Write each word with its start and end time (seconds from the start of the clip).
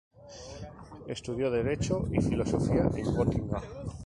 Estudió 1.05 1.51
Derecho 1.51 2.07
y 2.11 2.19
Filosofía 2.21 2.89
en 2.97 3.15
Gotinga. 3.15 3.61